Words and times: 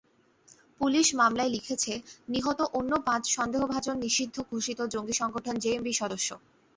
Police 0.81 1.07
মামলায় 1.15 1.51
লিখেছে, 1.51 1.93
নিহত 2.29 2.59
অন্য 2.73 2.91
পাঁচ 3.07 3.23
সন্দেহভাজন 3.35 3.95
নিষিদ্ধ 3.99 4.35
ঘোষিত 4.51 4.79
জঙ্গি 4.93 5.15
সংগঠন 5.21 5.55
জেএমবির 5.63 5.99
সদস্য। 6.01 6.29